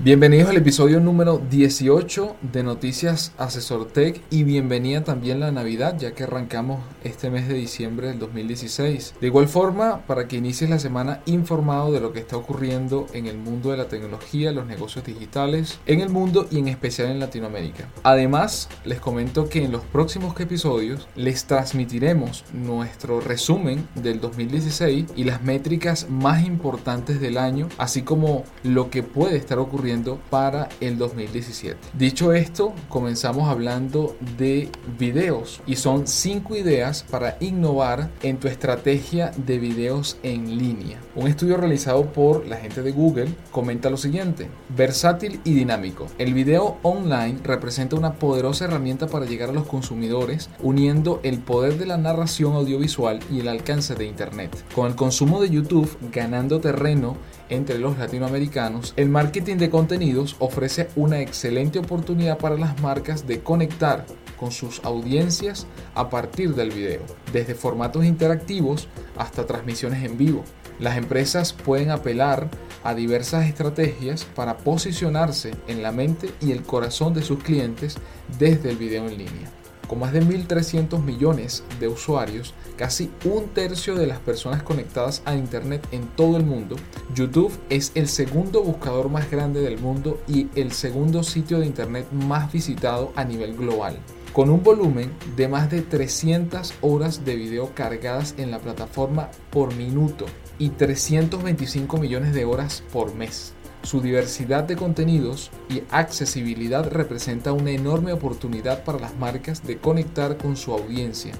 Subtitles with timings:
[0.00, 6.12] Bienvenidos al episodio número 18 de Noticias Asesor Tech y bienvenida también la Navidad ya
[6.12, 9.14] que arrancamos este mes de diciembre del 2016.
[9.20, 13.26] De igual forma, para que inicies la semana informado de lo que está ocurriendo en
[13.26, 17.20] el mundo de la tecnología, los negocios digitales, en el mundo y en especial en
[17.20, 17.88] Latinoamérica.
[18.02, 25.24] Además, les comento que en los próximos episodios les transmitiremos nuestro resumen del 2016 y
[25.24, 29.81] las métricas más importantes del año, así como lo que puede estar ocurriendo
[30.30, 31.76] para el 2017.
[31.98, 39.32] Dicho esto, comenzamos hablando de videos y son cinco ideas para innovar en tu estrategia
[39.36, 41.00] de videos en línea.
[41.16, 46.06] Un estudio realizado por la gente de Google comenta lo siguiente, versátil y dinámico.
[46.16, 51.76] El video online representa una poderosa herramienta para llegar a los consumidores uniendo el poder
[51.76, 54.64] de la narración audiovisual y el alcance de Internet.
[54.76, 57.16] Con el consumo de YouTube ganando terreno
[57.52, 63.40] entre los latinoamericanos, el marketing de contenidos ofrece una excelente oportunidad para las marcas de
[63.40, 64.06] conectar
[64.38, 70.44] con sus audiencias a partir del video, desde formatos interactivos hasta transmisiones en vivo.
[70.78, 72.48] Las empresas pueden apelar
[72.82, 77.96] a diversas estrategias para posicionarse en la mente y el corazón de sus clientes
[78.38, 79.61] desde el video en línea.
[79.92, 85.34] Con más de 1.300 millones de usuarios, casi un tercio de las personas conectadas a
[85.34, 86.76] Internet en todo el mundo,
[87.14, 92.10] YouTube es el segundo buscador más grande del mundo y el segundo sitio de Internet
[92.10, 93.98] más visitado a nivel global.
[94.32, 99.74] Con un volumen de más de 300 horas de video cargadas en la plataforma por
[99.74, 100.24] minuto
[100.58, 103.52] y 325 millones de horas por mes.
[103.82, 110.36] Su diversidad de contenidos y accesibilidad representa una enorme oportunidad para las marcas de conectar
[110.36, 111.34] con su audiencia,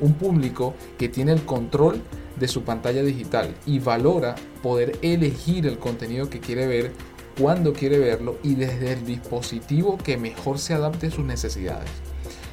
[0.00, 2.00] un público que tiene el control
[2.38, 6.92] de su pantalla digital y valora poder elegir el contenido que quiere ver,
[7.38, 11.90] cuando quiere verlo y desde el dispositivo que mejor se adapte a sus necesidades.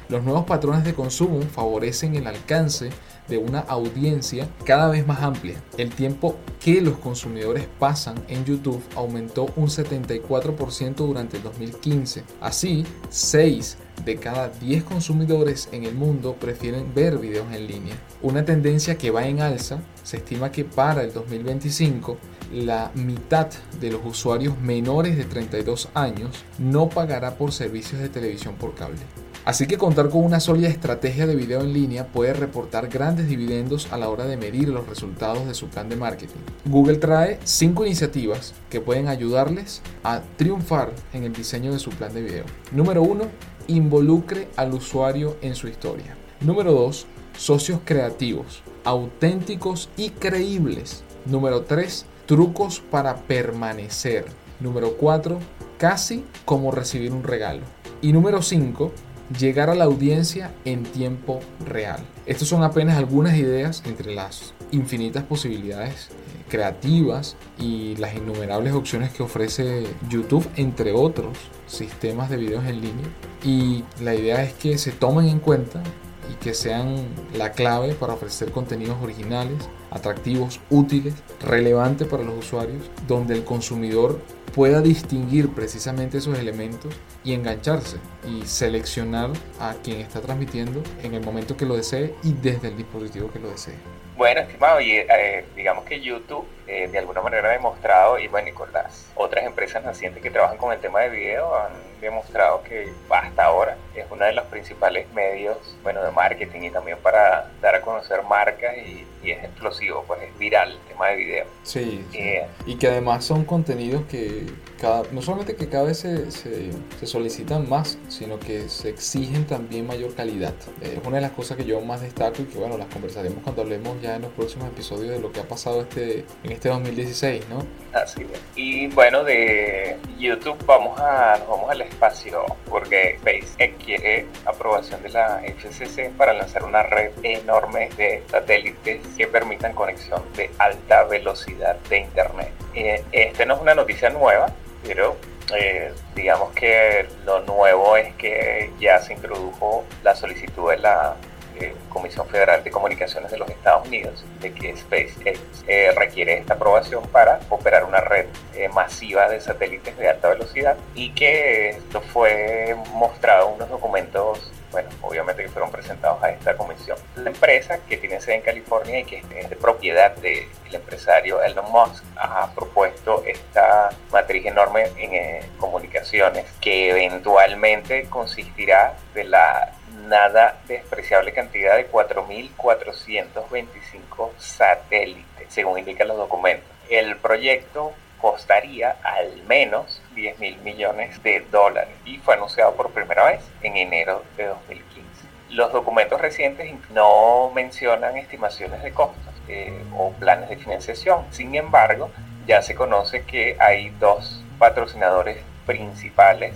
[0.08, 2.90] Los nuevos patrones de consumo favorecen el alcance
[3.28, 5.62] de una audiencia cada vez más amplia.
[5.76, 12.24] El tiempo que los consumidores pasan en YouTube aumentó un 74% durante el 2015.
[12.40, 17.94] Así, 6 de cada 10 consumidores en el mundo prefieren ver videos en línea.
[18.22, 22.16] Una tendencia que va en alza, se estima que para el 2025
[22.52, 23.48] la mitad
[23.80, 29.00] de los usuarios menores de 32 años no pagará por servicios de televisión por cable.
[29.46, 33.92] Así que contar con una sólida estrategia de video en línea puede reportar grandes dividendos
[33.92, 36.40] a la hora de medir los resultados de su plan de marketing.
[36.64, 42.12] Google trae 5 iniciativas que pueden ayudarles a triunfar en el diseño de su plan
[42.12, 42.44] de video.
[42.72, 43.24] Número 1.
[43.68, 46.16] Involucre al usuario en su historia.
[46.40, 47.06] Número 2.
[47.38, 51.04] Socios creativos, auténticos y creíbles.
[51.24, 52.06] Número 3.
[52.26, 54.24] Trucos para permanecer.
[54.58, 55.38] Número 4.
[55.78, 57.62] Casi como recibir un regalo.
[58.02, 58.92] Y número 5
[59.38, 62.00] llegar a la audiencia en tiempo real.
[62.26, 69.12] Estas son apenas algunas ideas entre las infinitas posibilidades eh, creativas y las innumerables opciones
[69.12, 71.36] que ofrece YouTube, entre otros
[71.66, 73.06] sistemas de videos en línea.
[73.44, 75.82] Y la idea es que se tomen en cuenta
[76.30, 82.90] y que sean la clave para ofrecer contenidos originales, atractivos, útiles, relevantes para los usuarios,
[83.06, 84.20] donde el consumidor
[84.54, 86.94] pueda distinguir precisamente esos elementos
[87.24, 92.32] y engancharse y seleccionar a quien está transmitiendo en el momento que lo desee y
[92.32, 94.05] desde el dispositivo que lo desee.
[94.16, 98.48] Bueno, estimado, y eh, digamos que YouTube eh, de alguna manera ha demostrado, y bueno,
[98.48, 102.62] y con las otras empresas nacientes que trabajan con el tema de video, han demostrado
[102.62, 107.50] que hasta ahora es uno de los principales medios, bueno, de marketing y también para
[107.60, 111.46] dar a conocer marcas y, es explosivo, pues es viral el tema de video.
[111.64, 114.46] Sí, eh, y que además son contenidos que
[114.80, 116.70] cada, no solamente que cada vez se, se,
[117.06, 120.54] solicitan más, sino que se exigen también mayor calidad.
[120.80, 123.62] es una de las cosas que yo más destaco y que bueno, las conversaremos cuando
[123.62, 127.48] hablemos ya en los próximos episodios de lo que ha pasado este, en este 2016,
[127.48, 127.64] ¿no?
[127.92, 128.40] Así es.
[128.54, 135.42] Y bueno, de YouTube vamos a, vamos al espacio, porque SpaceX requiere aprobación de la
[135.42, 142.00] FCC para lanzar una red enorme de satélites que permitan conexión de alta velocidad de
[142.00, 142.65] Internet.
[142.76, 144.46] Eh, esta no es una noticia nueva,
[144.86, 145.16] pero
[145.54, 151.14] eh, digamos que lo nuevo es que ya se introdujo la solicitud de la
[151.60, 156.54] eh, Comisión Federal de Comunicaciones de los Estados Unidos de que SpaceX eh, requiere esta
[156.54, 158.26] aprobación para operar una red
[158.74, 164.90] masiva de satélites de alta velocidad y que esto fue mostrado en unos documentos bueno,
[165.00, 166.98] obviamente que fueron presentados a esta comisión.
[167.14, 171.72] La empresa que tiene sede en California y que es de propiedad del empresario Elon
[171.72, 179.72] Musk ha propuesto esta matriz enorme en comunicaciones que eventualmente consistirá de la
[180.08, 186.68] nada despreciable cantidad de 4.425 satélites, según indican los documentos.
[186.90, 193.26] El proyecto costaría al menos 10 mil millones de dólares y fue anunciado por primera
[193.26, 195.06] vez en enero de 2015.
[195.50, 201.24] Los documentos recientes no mencionan estimaciones de costos eh, o planes de financiación.
[201.30, 202.10] Sin embargo,
[202.48, 206.54] ya se conoce que hay dos patrocinadores principales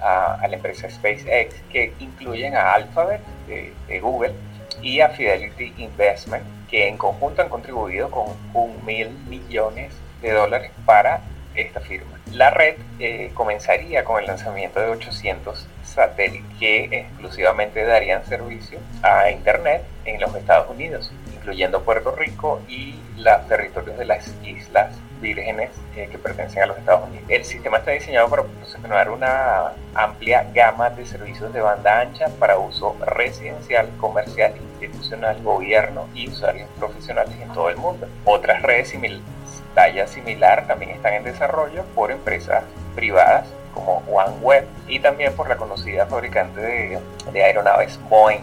[0.00, 4.34] a, la empresa SpaceX, que incluyen a Alphabet de, Google
[4.82, 10.70] y a Fidelity Investment, que en conjunto han contribuido con un mil millones de dólares
[10.84, 11.22] para
[11.56, 12.18] esta firma.
[12.32, 19.30] La red eh, comenzaría con el lanzamiento de 800 satélites que exclusivamente darían servicio a
[19.30, 25.70] Internet en los Estados Unidos, incluyendo Puerto Rico y los territorios de las islas vírgenes
[25.96, 27.24] eh, que pertenecen a los Estados Unidos.
[27.28, 32.58] El sistema está diseñado para proporcionar una amplia gama de servicios de banda ancha para
[32.58, 38.06] uso residencial, comercial, institucional, gobierno y usuarios profesionales en todo el mundo.
[38.24, 39.35] Otras redes similares
[39.76, 42.64] talla similar también están en desarrollo por empresas
[42.96, 46.98] privadas como OneWeb y también por la conocida fabricante de,
[47.30, 48.42] de aeronaves Boeing.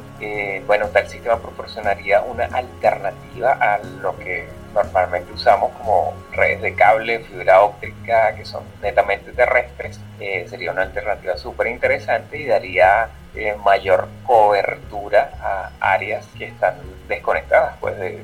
[0.67, 7.19] Bueno, tal sistema proporcionaría una alternativa a lo que normalmente usamos como redes de cable,
[7.19, 9.99] fibra óptica, que son netamente terrestres.
[10.19, 16.75] Eh, sería una alternativa súper interesante y daría eh, mayor cobertura a áreas que están
[17.07, 18.23] desconectadas pues, de,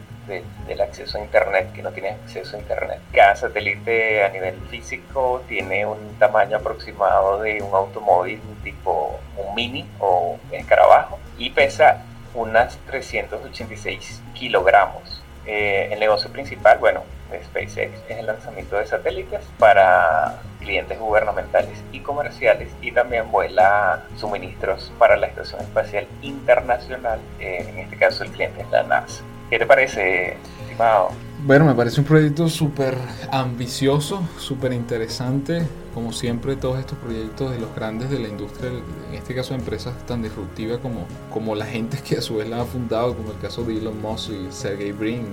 [0.67, 2.99] del acceso a Internet, que no tiene acceso a Internet.
[3.11, 9.89] Cada satélite a nivel físico tiene un tamaño aproximado de un automóvil tipo un mini
[9.99, 12.03] o escarabajo y pesa
[12.35, 15.23] unas 386 kilogramos.
[15.45, 17.01] Eh, el negocio principal, bueno,
[17.31, 24.03] de SpaceX es el lanzamiento de satélites para clientes gubernamentales y comerciales y también vuela
[24.17, 29.23] suministros para la Estación Espacial Internacional, eh, en este caso el cliente es la NASA.
[29.49, 31.09] ¿Qué te parece, estimado?
[31.43, 32.95] Bueno, me parece un proyecto súper
[33.31, 35.65] ambicioso, súper interesante.
[35.93, 39.93] Como siempre, todos estos proyectos de los grandes de la industria, en este caso empresas
[40.05, 43.39] tan disruptivas como, como la gente que a su vez la ha fundado, como el
[43.39, 45.27] caso de Elon Musk y Sergey Brin,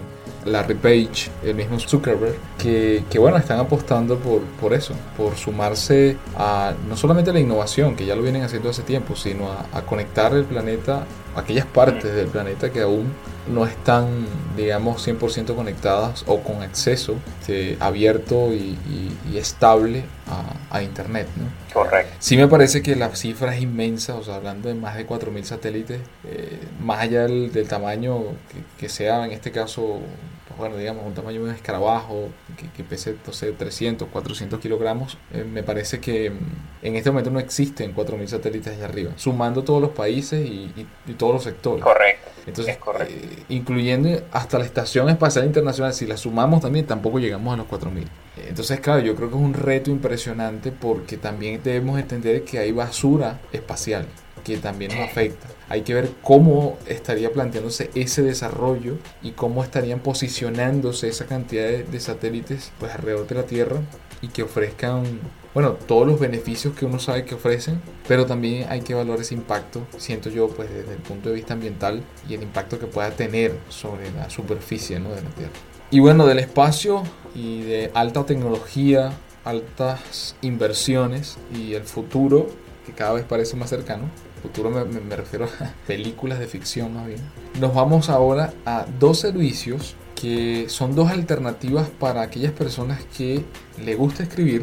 [0.45, 6.17] Larry Page, el mismo Zuckerberg, que, que bueno, están apostando por, por eso, por sumarse
[6.37, 9.67] a no solamente a la innovación, que ya lo vienen haciendo hace tiempo, sino a,
[9.73, 11.05] a conectar el planeta,
[11.35, 13.13] aquellas partes del planeta que aún
[13.49, 14.27] no están,
[14.57, 18.77] digamos, 100% conectadas o con acceso este, abierto y,
[19.37, 20.05] estable
[20.71, 21.27] a, Internet.
[21.37, 21.47] ¿no?
[21.73, 22.15] Correcto.
[22.19, 25.43] Sí me parece que la cifra es inmensa, o sea, hablando de más de 4.000
[25.45, 28.23] satélites, eh, más allá del, tamaño
[28.79, 30.01] que, sea, en este caso,
[30.47, 32.29] pues bueno, digamos, un tamaño de un escarabajo
[32.59, 37.11] que, que pese, no sé, 300, 400 kilogramos, eh, me parece que mm, en este
[37.11, 40.73] momento no existen 4.000 satélites allá arriba, sumando todos los países y,
[41.07, 41.83] y todos los sectores.
[41.83, 42.36] Correcto.
[42.47, 47.57] Entonces, eh, incluyendo hasta la Estación Espacial Internacional, si la sumamos también, tampoco llegamos a
[47.57, 48.05] los 4.000.
[48.49, 52.73] Entonces, claro, yo creo que es un reto impresionante porque también debemos entender que hay
[52.73, 54.07] basura espacial
[54.47, 55.49] que también nos afecta.
[55.69, 62.01] Hay que ver cómo estaría planteándose ese desarrollo y cómo estarían posicionándose esa cantidad de,
[62.01, 63.81] satélites pues alrededor de la Tierra
[64.23, 65.03] y que ofrezcan,
[65.57, 69.33] bueno, todos los beneficios que uno sabe que ofrecen, pero también hay que evaluar ese
[69.33, 73.11] impacto, siento yo, pues desde el punto de vista ambiental y el impacto que pueda
[73.13, 75.09] tener sobre la superficie ¿no?
[75.09, 75.53] de la Tierra.
[75.91, 82.49] Y bueno, del espacio y de alta tecnología, altas inversiones y el futuro
[82.85, 84.11] que cada vez parece más cercano,
[84.43, 87.21] futuro me, refiero a películas de ficción más bien,
[87.59, 93.43] nos vamos ahora a dos servicios que son dos alternativas para aquellas personas que
[93.83, 94.63] le gusta escribir,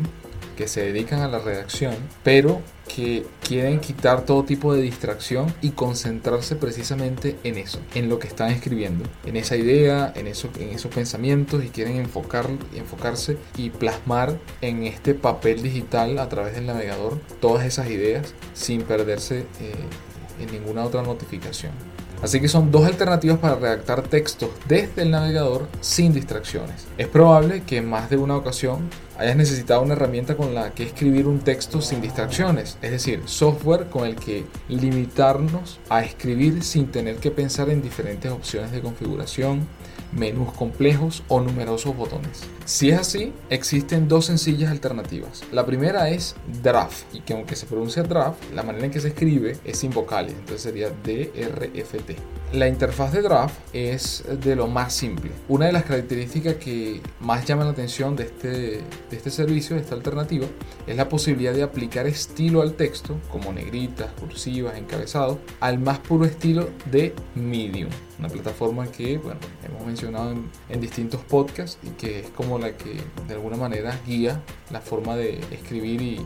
[0.53, 5.72] que se dedican a la redacción, pero que quieren quitar todo tipo de distracción y
[5.72, 10.69] concentrarse precisamente en eso, en lo que están escribiendo, en esa idea, en, eso, en
[10.69, 16.67] esos pensamientos y quieren enfocar, enfocarse y plasmar en este papel digital a través del
[16.67, 19.74] navegador todas esas ideas sin perderse eh,
[20.39, 21.72] en ninguna otra notificación.
[22.24, 26.88] Así que son dos alternativas para redactar textos desde el navegador sin distracciones.
[26.98, 30.84] Es probable que en más de una ocasión hayas necesitado una herramienta con la que
[30.84, 36.88] escribir un texto sin distracciones, es decir, software con el que limitarnos a escribir sin
[36.88, 39.68] tener que pensar en diferentes opciones de configuración,
[40.15, 42.41] menús complejos o numerosos botones.
[42.65, 45.43] Si es así, existen dos sencillas alternativas.
[45.51, 49.10] La primera es draft, y que aunque se pronuncia draft, la manera en que se
[49.10, 52.12] escribe es sin vocales, entonces sería DRFT.
[52.53, 55.32] La interfaz de draft es de lo más simple.
[55.50, 59.82] Una de las características que más llama la atención de este, de este servicio, de
[59.82, 60.46] esta alternativa,
[60.86, 66.25] es la posibilidad de aplicar estilo al texto, como negritas, cursivas, encabezados, al más puro
[66.25, 67.89] estilo de Medium
[68.24, 70.34] una plataforma que bueno, hemos mencionado
[70.70, 72.96] en, distintos podcasts y que es como la que
[73.27, 76.25] de alguna manera guía la forma de escribir y,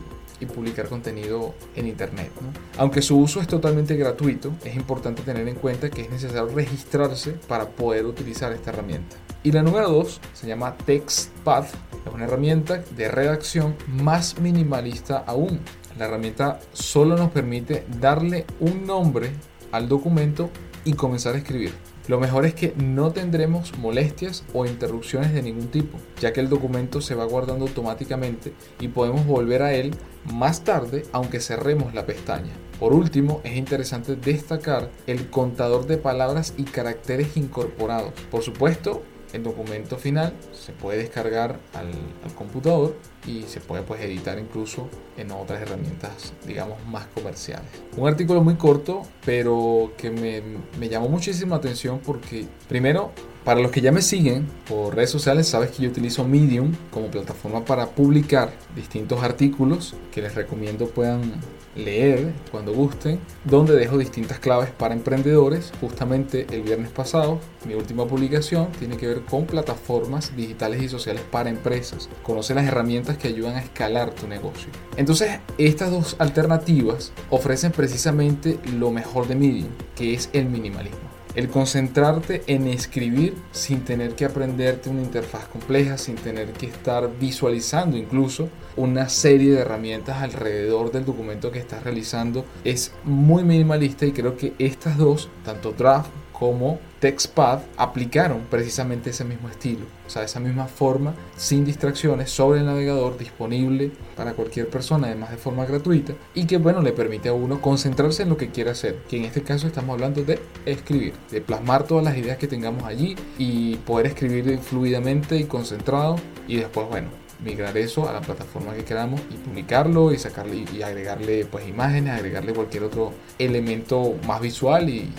[0.54, 2.30] publicar contenido en internet.
[2.76, 7.32] Aunque su uso es totalmente gratuito, es importante tener en cuenta que es necesario registrarse
[7.32, 9.16] para poder utilizar esta herramienta.
[9.42, 15.58] Y la número 2 se llama TextPad, es una herramienta de redacción más minimalista aún.
[15.98, 19.32] La herramienta solo nos permite darle un nombre
[19.72, 20.50] al documento
[20.84, 21.72] y comenzar a escribir.
[22.08, 26.48] Lo mejor es que no tendremos molestias o interrupciones de ningún tipo, ya que el
[26.48, 29.94] documento se va guardando automáticamente y podemos volver a él
[30.32, 32.52] más tarde aunque cerremos la pestaña.
[32.80, 38.14] Por último, es interesante destacar el contador de palabras y caracteres incorporados.
[38.30, 41.88] Por supuesto, el documento final se puede descargar al,
[42.34, 47.68] computador y se puede pues editar incluso en otras herramientas digamos más comerciales.
[47.96, 50.42] Un artículo muy corto pero que me,
[50.78, 53.12] me llamó muchísimo la atención porque primero
[53.44, 57.10] para los que ya me siguen por redes sociales, sabes que yo utilizo Medium como
[57.10, 61.32] plataforma para publicar distintos artículos que les recomiendo puedan
[61.78, 65.72] leer cuando gusten, donde dejo distintas claves para emprendedores.
[65.80, 71.22] Justamente el viernes pasado, mi última publicación tiene que ver con plataformas digitales y sociales
[71.30, 72.08] para empresas.
[72.22, 74.68] Conoce las herramientas que ayudan a escalar tu negocio.
[74.96, 81.07] Entonces, estas dos alternativas ofrecen precisamente lo mejor de Medium, que es el minimalismo.
[81.38, 87.08] El concentrarte en escribir sin tener que aprenderte una interfaz compleja, sin tener que estar
[87.16, 94.04] visualizando incluso una serie de herramientas alrededor del documento que estás realizando, es muy minimalista
[94.04, 100.10] y creo que estas dos, tanto Draft como TextPad aplicaron precisamente ese mismo estilo, o
[100.10, 105.36] sea, esa misma forma, sin distracciones, sobre el navegador, disponible para cualquier persona, además de
[105.36, 108.96] forma gratuita, y que, bueno, le permite a uno concentrarse en lo que quiera hacer,
[109.08, 112.84] que en este caso estamos hablando de escribir, de plasmar todas las ideas que tengamos
[112.84, 116.16] allí y poder escribir fluidamente y concentrado,
[116.46, 117.08] y después, bueno,
[117.44, 122.14] migrar eso a la plataforma que queramos y publicarlo y sacarle y agregarle pues imágenes,
[122.14, 125.10] agregarle cualquier otro elemento más visual y,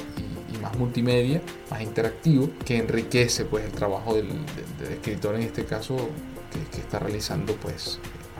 [0.57, 4.27] más multimedia, más interactivo, que enriquece pues el trabajo del,
[4.91, 5.95] escritor en este caso
[6.51, 7.99] que, está realizando pues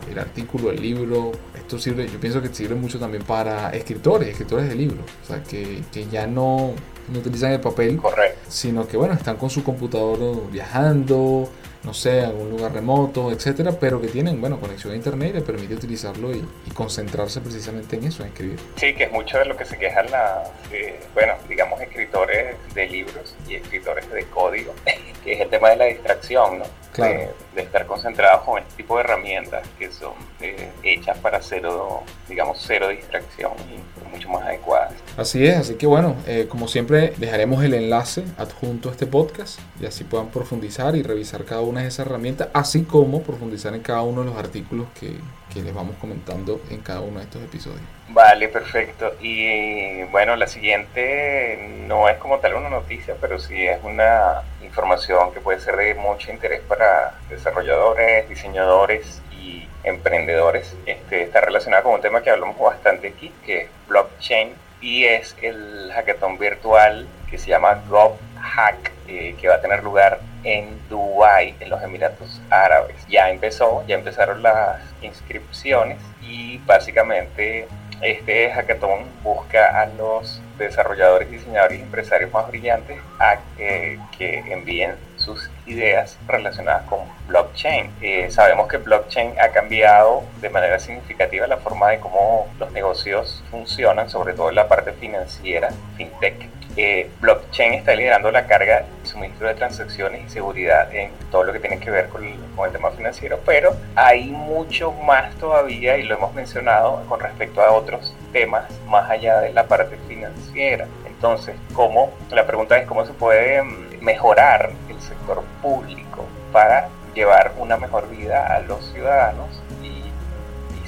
[0.09, 1.31] el artículo, el libro.
[1.55, 5.43] Esto sirve, yo pienso que sirve mucho también para escritores, escritores de libros, o sea,
[5.43, 6.73] que, que ya no,
[7.11, 7.99] no utilizan el papel,
[8.47, 11.49] sino que bueno, están con su computador viajando,
[11.83, 15.41] no sé, algún lugar remoto, etcétera, pero que tienen, bueno, conexión a internet y le
[15.41, 18.59] permite utilizarlo y, concentrarse precisamente en eso, en escribir.
[18.77, 22.87] Sí, que es mucho de lo que se quejan las, eh, bueno, digamos, escritores de
[22.87, 24.73] libros y escritores de código,
[25.23, 26.65] que es el tema de la distracción, ¿no?
[26.93, 27.33] Claro.
[27.53, 32.63] De, estar concentrados con este tipo de herramientas que son eh, hechas para cero, digamos,
[32.65, 34.93] cero distracción y mucho más adecuadas.
[35.17, 39.59] Así es, así que bueno, eh, como siempre dejaremos el enlace adjunto a este podcast
[39.79, 43.81] y así puedan profundizar y revisar cada una de esas herramientas, así como profundizar en
[43.81, 45.15] cada uno de los artículos que,
[45.53, 47.81] que les vamos comentando en cada uno de estos episodios.
[48.09, 49.13] Vale, perfecto.
[49.21, 55.31] Y bueno, la siguiente no es como tal una noticia, pero sí es una información
[55.33, 60.75] que puede ser de mucho interés para desarrolladores, diseñadores y emprendedores.
[60.85, 65.35] Este, está relacionada con un tema que hablamos bastante aquí, que es blockchain y es
[65.41, 71.55] el hackathon virtual que se llama GovHack, eh, que va a tener lugar en Dubái,
[71.59, 72.95] en los Emiratos Árabes.
[73.07, 77.67] Ya empezó, ya empezaron las inscripciones y básicamente
[78.01, 84.95] este hackathon busca a los desarrolladores, diseñadores y empresarios más brillantes a que, que envíen
[85.19, 87.91] sus ideas relacionadas con blockchain.
[88.01, 93.43] Eh, sabemos que blockchain ha cambiado de manera significativa la forma de cómo los negocios
[93.51, 96.49] funcionan, sobre todo en la parte financiera, fintech.
[96.75, 101.51] Eh, blockchain está liderando la carga de suministro de transacciones y seguridad en todo lo
[101.51, 105.97] que tiene que ver con el, con el tema financiero, pero hay mucho más todavía
[105.97, 110.87] y lo hemos mencionado con respecto a otros temas más allá de la parte financiera.
[111.05, 112.13] Entonces, ¿cómo?
[112.31, 114.71] La pregunta es cómo se puede mm, mejorar
[115.01, 120.03] sector público para llevar una mejor vida a los ciudadanos y,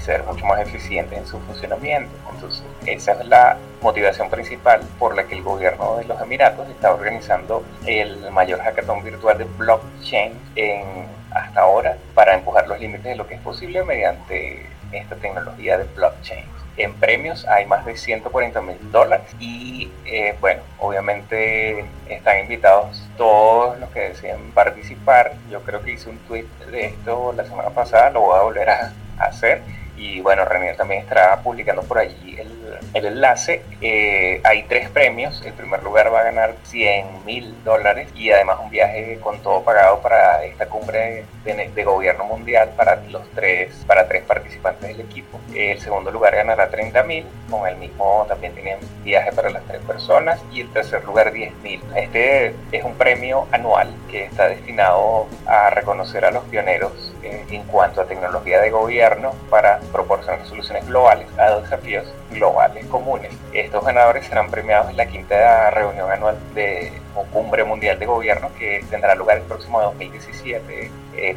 [0.01, 2.09] ser mucho más eficientes en su funcionamiento.
[2.33, 6.91] Entonces, esa es la motivación principal por la que el gobierno de los Emiratos está
[6.91, 13.15] organizando el mayor hackathon virtual de blockchain en, hasta ahora para empujar los límites de
[13.15, 16.45] lo que es posible mediante esta tecnología de blockchain.
[16.81, 23.79] En premios hay más de 140 mil dólares y eh, bueno, obviamente están invitados todos
[23.79, 25.33] los que deseen participar.
[25.51, 28.69] Yo creo que hice un tweet de esto la semana pasada, lo voy a volver
[28.69, 29.61] a, hacer
[30.01, 33.61] y bueno, René también estará publicando por allí el, el enlace.
[33.81, 35.43] Eh, hay tres premios.
[35.45, 39.63] El primer lugar va a ganar 100 mil dólares y además un viaje con todo
[39.63, 45.01] pagado para esta cumbre de, de, gobierno mundial para los tres, para tres participantes del
[45.01, 45.39] equipo.
[45.53, 49.81] El segundo lugar ganará 30 mil, con el mismo también tienen viaje para las tres
[49.81, 51.79] personas y el tercer lugar 10 mil.
[51.95, 57.63] Este es un premio anual que está destinado a reconocer a los pioneros eh, en
[57.63, 63.31] cuanto a tecnología de gobierno para proporcionar soluciones globales a desafíos globales comunes.
[63.53, 66.91] Estos ganadores serán premiados en la quinta reunión anual de
[67.31, 70.91] cumbre mundial de gobierno que tendrá lugar el próximo 2017,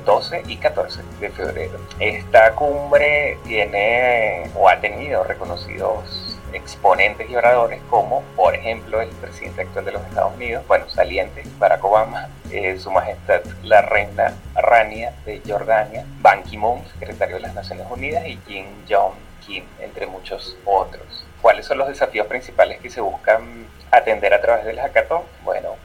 [0.04, 1.78] 12 eh, y 14 de febrero.
[2.00, 6.23] Esta cumbre tiene o ha tenido reconocidos
[6.54, 11.42] exponentes y oradores como, por ejemplo, el presidente actual de los Estados Unidos, bueno, saliente,
[11.58, 17.54] Barack Obama, eh, su majestad la reina Rania de Jordania, Ban Ki-moon, secretario de las
[17.54, 21.26] Naciones Unidas, y Kim Jong Kim, entre muchos otros.
[21.42, 25.22] ¿Cuáles son los desafíos principales que se buscan atender a través del hackathon?
[25.42, 25.76] Bueno,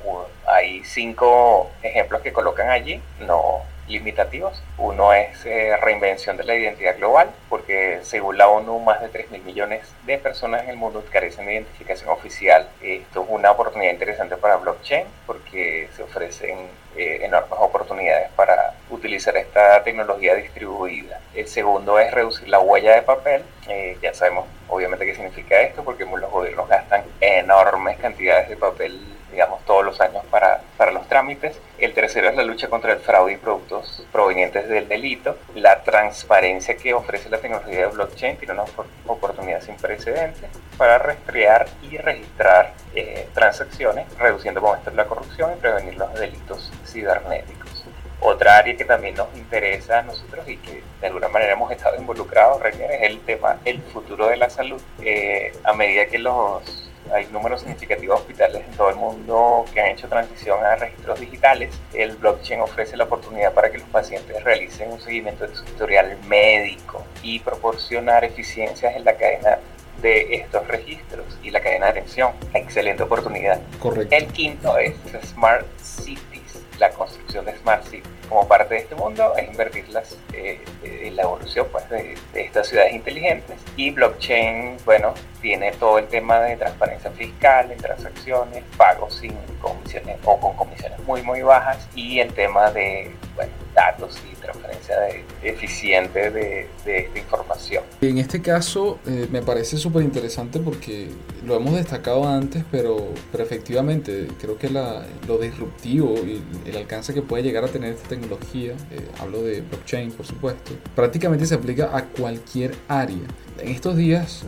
[0.48, 4.62] hay cinco ejemplos que colocan allí, no limitativos.
[4.78, 9.32] Uno es eh, reinvención de la identidad global, porque según la ONU más de 3
[9.32, 12.70] mil millones de personas en el mundo carecen de identificación oficial.
[12.82, 16.58] Esto es una oportunidad interesante para blockchain porque se ofrecen
[16.96, 21.20] eh, enormes oportunidades para utilizar esta tecnología distribuida.
[21.36, 23.44] El segundo es reducir la huella de papel.
[23.68, 29.00] Eh, ya sabemos obviamente qué significa esto porque los gobiernos gastan enormes cantidades de papel
[29.32, 31.60] digamos, todos los años para, para los trámites.
[31.78, 35.38] El tercero es la lucha contra el fraude y productos provenientes del delito.
[35.56, 38.66] La transparencia que ofrece la tecnología de blockchain tiene una
[39.08, 45.60] oportunidad sin precedentes para rastrear y registrar eh, transacciones, reduciendo con esto la corrupción y
[45.60, 47.86] prevenir los delitos cibernéticos.
[48.22, 51.96] Otra área que también nos interesa a nosotros y que de alguna manera hemos estado
[51.98, 54.82] involucrados, es el tema, el futuro de la salud.
[55.02, 59.82] Eh, a medida que los hay números significativos de hospitales en todo el mundo que
[59.82, 61.74] han hecho transición a registros digitales.
[61.94, 66.18] El blockchain ofrece la oportunidad para que los pacientes realicen un seguimiento de su historial
[66.28, 69.60] médico y proporcionar eficiencias en la cadena
[70.02, 72.32] de estos registros y la cadena de atención.
[72.54, 73.60] Excelente oportunidad.
[73.80, 74.16] Correcto.
[74.16, 74.96] El quinto es
[75.26, 80.16] Smart Cities, la construcción de Smart Cities como parte de este mundo es invertir las,
[80.34, 83.58] eh, en la evolución pues, de, de, estas ciudades inteligentes.
[83.76, 90.18] Y blockchain, bueno, tiene todo el tema de transparencia fiscal en transacciones, pagos sin comisiones
[90.24, 95.50] o con comisiones muy, muy bajas y el tema de bueno, datos y transferencia de,
[95.50, 97.84] eficiente de, de, esta información.
[98.02, 101.10] En este caso eh, me parece súper interesante porque
[101.46, 107.14] lo hemos destacado antes, pero, pero efectivamente creo que la, lo disruptivo y el alcance
[107.14, 111.56] que puede llegar a tener esta tecnología, eh, hablo de blockchain por supuesto, prácticamente se
[111.56, 113.18] aplica a cualquier área.
[113.60, 114.44] En estos días,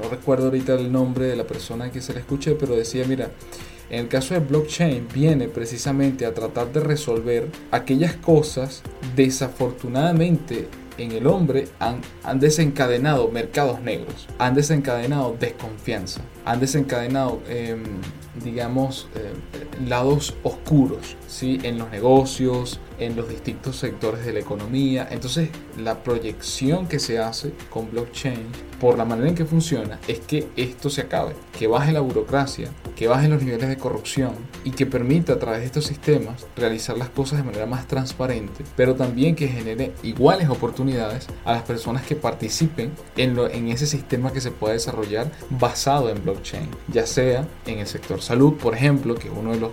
[0.00, 3.30] no recuerdo ahorita el nombre de la persona que se le escuché, pero decía, mira,
[3.90, 8.82] en el caso de blockchain viene precisamente a tratar de resolver aquellas cosas
[9.14, 10.68] desafortunadamente
[10.98, 17.76] en el hombre han, han, desencadenado mercados negros, han desencadenado desconfianza, han desencadenado, eh,
[18.42, 19.32] digamos, eh,
[19.86, 21.58] lados oscuros ¿sí?
[21.62, 25.08] en los negocios, en los distintos sectores de la economía.
[25.10, 28.46] Entonces, la proyección que se hace con blockchain,
[28.80, 32.70] por la manera en que funciona, es que esto se acabe, que baje la burocracia,
[32.94, 34.32] que bajen los niveles de corrupción
[34.64, 38.64] y que permita a través de estos sistemas realizar las cosas de manera más transparente,
[38.76, 43.86] pero también que genere iguales oportunidades a las personas que participen en, lo, en ese
[43.86, 48.74] sistema que se pueda desarrollar basado en blockchain, ya sea en el sector salud, por
[48.74, 49.70] ejemplo, que es uno de los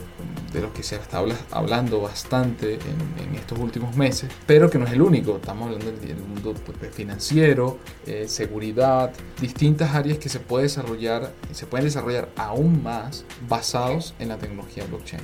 [0.53, 4.91] de los que se está hablando bastante en, estos últimos meses, pero que no es
[4.91, 5.35] el único.
[5.35, 11.65] Estamos hablando del, mundo pues, financiero, eh, seguridad, distintas áreas que se, puede desarrollar, se
[11.65, 15.21] pueden desarrollar aún más basados en la tecnología blockchain.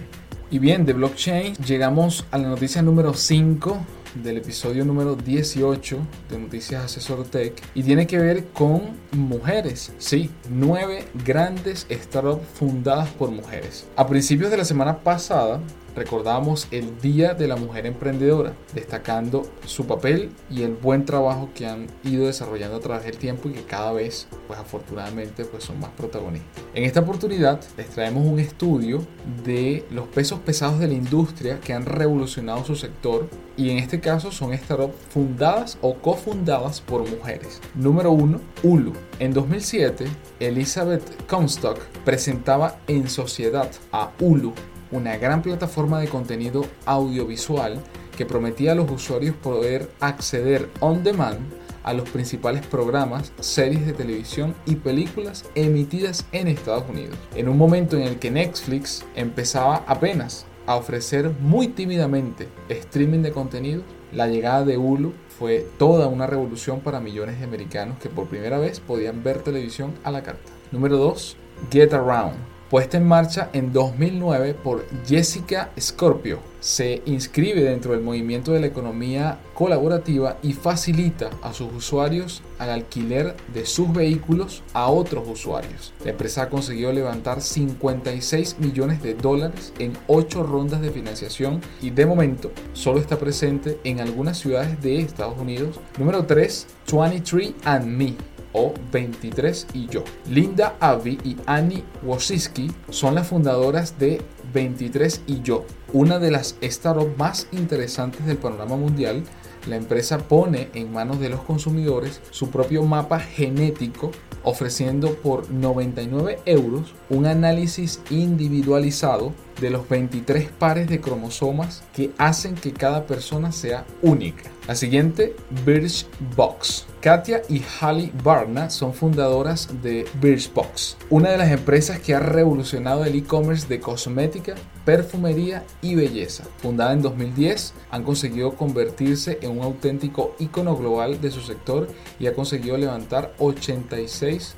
[0.52, 3.78] Y bien, de blockchain llegamos a la noticia número 5
[4.16, 5.98] del episodio número 18
[6.30, 9.94] de Noticias Asesor Tech y tiene que ver con mujeres.
[10.00, 13.88] Sí, nueve grandes startups fundadas por mujeres.
[13.96, 15.60] A principios de la semana pasada
[15.96, 21.68] recordamos el Día de la Mujer Emprendedora, destacando su papel y el buen trabajo que
[21.68, 25.80] han ido desarrollando a través del tiempo y que cada vez, pues afortunadamente, pues son
[25.80, 26.64] más protagonistas.
[26.74, 29.06] En esta oportunidad les traemos un estudio
[29.44, 34.00] de los pesos pesados de la industria que han revolucionado su sector y en este
[34.00, 37.60] caso son startups fundadas o cofundadas por mujeres.
[37.76, 38.94] Número 1, Hulu.
[39.20, 40.06] En 2007,
[40.40, 44.54] Elizabeth Comstock presentaba en sociedad a Hulu
[44.92, 47.82] una gran plataforma de contenido audiovisual
[48.18, 51.40] que prometía a los usuarios poder acceder on demand
[51.84, 57.16] a los principales programas, series de televisión y películas emitidas en Estados Unidos.
[57.36, 63.32] En un momento en el que Netflix empezaba apenas a ofrecer muy tímidamente streaming de
[63.32, 68.28] contenido, la llegada de Hulu fue toda una revolución para millones de americanos que por
[68.28, 70.52] primera vez podían ver televisión a la carta.
[70.72, 71.38] Número 2.
[71.72, 76.40] Get Around puesta en marcha en 2009 por Jessica Scorpio.
[76.60, 82.70] Se inscribe dentro del movimiento de la economía colaborativa y facilita a sus usuarios al
[82.70, 85.94] alquiler de sus vehículos a otros usuarios.
[86.04, 91.92] La empresa ha conseguido levantar 56 millones de dólares en 8 rondas de financiación y
[91.92, 95.80] de momento solo está presente en algunas ciudades de Estados Unidos.
[95.98, 98.16] Número 3, 23 and Me
[98.54, 100.04] o 23 y yo.
[100.30, 104.22] Linda Avi y Annie Wosiski son las fundadoras de
[104.54, 109.24] 23 y yo, una de las startups más interesantes del panorama mundial.
[109.68, 114.12] La empresa pone en manos de los consumidores su propio mapa genético
[114.44, 122.56] ofreciendo por 99 euros un análisis individualizado de los 23 pares de cromosomas que hacen
[122.56, 124.50] que cada persona sea única.
[124.70, 126.86] La siguiente, Birchbox.
[127.02, 133.04] Katia y Hallie Barna son fundadoras de Birchbox, una de las empresas que ha revolucionado
[133.04, 134.54] el e-commerce de cosmética,
[134.86, 136.44] perfumería y belleza.
[136.58, 141.88] Fundada en 2010, han conseguido convertirse en un auténtico icono global de su sector
[142.20, 144.56] y ha conseguido levantar 86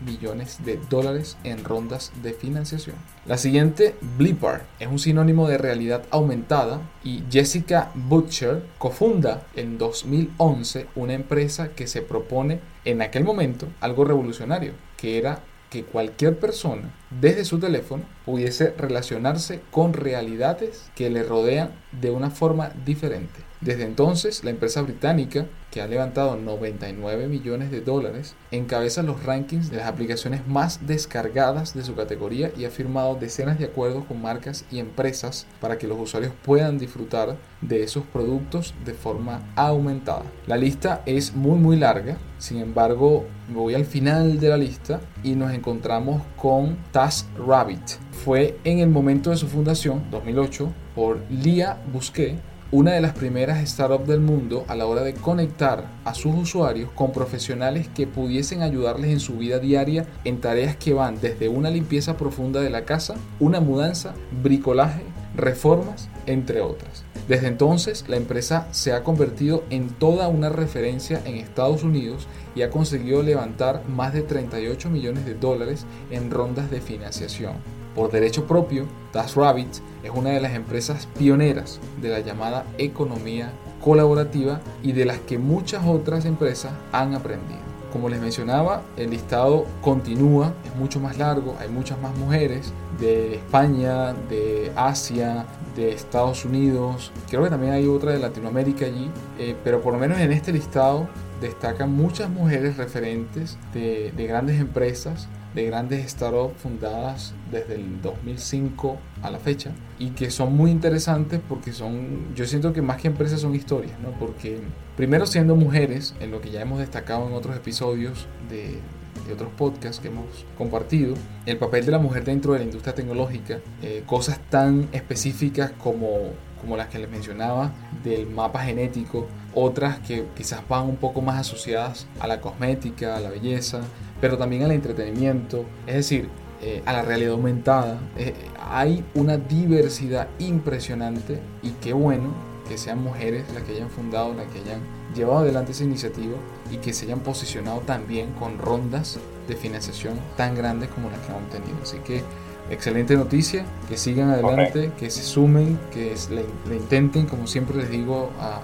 [0.00, 2.96] millones de dólares en rondas de financiación.
[3.26, 10.86] La siguiente, Blipar, es un sinónimo de realidad aumentada y Jessica Butcher cofunda en 2011
[10.94, 16.94] una empresa que se propone en aquel momento algo revolucionario, que era que cualquier persona
[17.10, 23.40] desde su teléfono pudiese relacionarse con realidades que le rodean de una forma diferente.
[23.60, 29.72] Desde entonces, la empresa británica, que ha levantado 99 millones de dólares, encabeza los rankings
[29.72, 34.22] de las aplicaciones más descargadas de su categoría y ha firmado decenas de acuerdos con
[34.22, 40.22] marcas y empresas para que los usuarios puedan disfrutar de esos productos de forma aumentada.
[40.46, 45.34] La lista es muy muy larga, sin embargo, voy al final de la lista y
[45.34, 47.98] nos encontramos con TaskRabbit.
[48.12, 52.38] Fue en el momento de su fundación, 2008, por Lia Busquet,
[52.74, 56.90] una de las primeras startups del mundo a la hora de conectar a sus usuarios
[56.96, 61.70] con profesionales que pudiesen ayudarles en su vida diaria en tareas que van desde una
[61.70, 65.02] limpieza profunda de la casa, una mudanza, bricolaje,
[65.36, 67.04] reformas, entre otras.
[67.28, 72.62] Desde entonces, la empresa se ha convertido en toda una referencia en Estados Unidos y
[72.62, 77.83] ha conseguido levantar más de 38 millones de dólares en rondas de financiación.
[77.94, 84.60] Por derecho propio, TaskRabbit es una de las empresas pioneras de la llamada economía colaborativa
[84.82, 87.60] y de las que muchas otras empresas han aprendido.
[87.92, 93.36] Como les mencionaba, el listado continúa, es mucho más largo, hay muchas más mujeres de
[93.36, 99.54] España, de Asia, de Estados Unidos, creo que también hay otra de Latinoamérica allí, eh,
[99.62, 101.06] pero por lo menos en este listado
[101.40, 108.98] destacan muchas mujeres referentes de, de grandes empresas de grandes startups fundadas desde el 2005
[109.22, 113.08] a la fecha y que son muy interesantes porque son, yo siento que más que
[113.08, 114.10] empresas son historias, ¿no?
[114.18, 114.60] Porque
[114.96, 118.80] primero siendo mujeres, en lo que ya hemos destacado en otros episodios de,
[119.26, 120.26] de otros podcasts que hemos
[120.58, 121.14] compartido,
[121.46, 126.32] el papel de la mujer dentro de la industria tecnológica, eh, cosas tan específicas como,
[126.60, 131.38] como las que les mencionaba del mapa genético, otras que quizás van un poco más
[131.38, 133.82] asociadas a la cosmética, a la belleza,
[134.20, 135.64] pero también al entretenimiento.
[135.86, 136.28] Es decir,
[136.66, 138.00] eh, a la realidad aumentada.
[138.16, 142.32] Eh, hay una diversidad impresionante y qué bueno
[142.66, 144.80] que sean mujeres las que hayan fundado, las que hayan
[145.14, 146.36] llevado adelante esa iniciativa
[146.70, 151.32] y que se hayan posicionado también con rondas de financiación tan grandes como las que
[151.32, 151.76] han tenido.
[151.82, 152.22] Así que
[152.70, 158.30] excelente noticia, que sigan adelante, que se sumen, que le, intenten, como siempre les digo
[158.40, 158.60] a,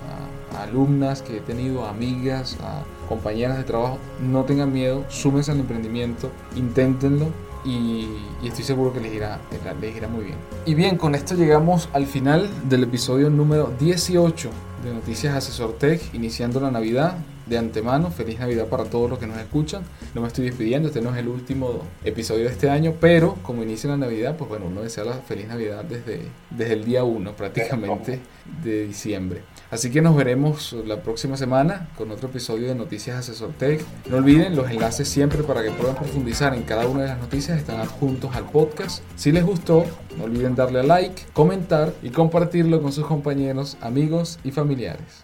[0.62, 6.30] alumnas que he tenido, amigas, a compañeras de trabajo, no tengan miedo, súmense al emprendimiento,
[6.56, 7.26] inténtenlo
[7.64, 8.06] y,
[8.44, 9.38] estoy seguro que les irá,
[9.80, 10.36] les irá muy bien.
[10.66, 14.50] Y bien, con esto llegamos al final del episodio número 18
[14.84, 17.16] de Noticias Asesor Tech, iniciando la Navidad
[17.50, 18.10] de antemano.
[18.10, 19.82] Feliz Navidad para todos los que nos escuchan.
[20.14, 23.62] No me estoy despidiendo, este no es el último episodio de este año, pero como
[23.62, 27.36] inicia la Navidad, pues bueno, uno desea la feliz Navidad desde, desde el día 1
[27.36, 28.20] prácticamente
[28.62, 29.42] de diciembre.
[29.70, 33.84] Así que nos veremos la próxima semana con otro episodio de Noticias Asesor Tech.
[34.08, 37.58] No olviden los enlaces siempre para que puedan profundizar en cada una de las noticias
[37.58, 39.02] están adjuntos al podcast.
[39.16, 39.84] Si les gustó,
[40.16, 45.18] no olviden darle a like, comentar y compartirlo con sus compañeros, amigos y familiares.